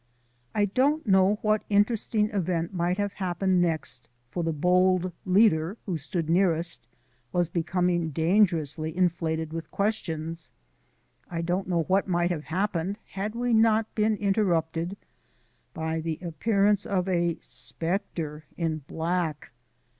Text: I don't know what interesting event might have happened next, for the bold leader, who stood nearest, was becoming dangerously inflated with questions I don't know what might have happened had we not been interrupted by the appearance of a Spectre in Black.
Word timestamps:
I 0.55 0.65
don't 0.65 1.05
know 1.05 1.35
what 1.43 1.61
interesting 1.69 2.31
event 2.31 2.73
might 2.73 2.97
have 2.97 3.13
happened 3.13 3.61
next, 3.61 4.09
for 4.31 4.41
the 4.41 4.51
bold 4.51 5.11
leader, 5.27 5.77
who 5.85 5.95
stood 5.95 6.27
nearest, 6.27 6.87
was 7.31 7.49
becoming 7.49 8.09
dangerously 8.09 8.97
inflated 8.97 9.53
with 9.53 9.69
questions 9.69 10.49
I 11.29 11.41
don't 11.41 11.67
know 11.67 11.83
what 11.83 12.07
might 12.07 12.31
have 12.31 12.45
happened 12.45 12.97
had 13.11 13.35
we 13.35 13.53
not 13.53 13.93
been 13.93 14.15
interrupted 14.15 14.97
by 15.71 15.99
the 15.99 16.17
appearance 16.23 16.87
of 16.87 17.07
a 17.07 17.37
Spectre 17.39 18.45
in 18.57 18.79
Black. 18.87 19.51